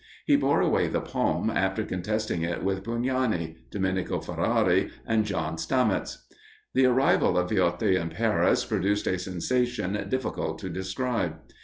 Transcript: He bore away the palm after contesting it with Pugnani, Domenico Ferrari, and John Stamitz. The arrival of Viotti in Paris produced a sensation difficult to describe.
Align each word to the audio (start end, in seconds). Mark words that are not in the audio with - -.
He 0.25 0.35
bore 0.35 0.61
away 0.61 0.87
the 0.87 0.99
palm 0.99 1.51
after 1.51 1.83
contesting 1.85 2.41
it 2.41 2.63
with 2.63 2.83
Pugnani, 2.83 3.57
Domenico 3.69 4.19
Ferrari, 4.19 4.89
and 5.05 5.25
John 5.27 5.59
Stamitz. 5.59 6.25
The 6.73 6.87
arrival 6.87 7.37
of 7.37 7.51
Viotti 7.51 7.97
in 8.01 8.09
Paris 8.09 8.65
produced 8.65 9.05
a 9.05 9.19
sensation 9.19 10.07
difficult 10.09 10.57
to 10.57 10.69
describe. 10.69 11.35